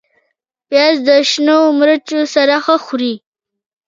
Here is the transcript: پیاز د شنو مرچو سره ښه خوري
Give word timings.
پیاز 0.67 0.95
د 1.07 1.09
شنو 1.29 1.59
مرچو 1.79 2.19
سره 2.35 2.55
ښه 2.65 2.75
خوري 2.85 3.13